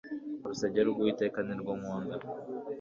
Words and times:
urusengero 0.43 0.87
rw 0.93 0.99
uwiteka 1.01 1.39
nirwo 1.43 1.71
nkunda 1.79 2.15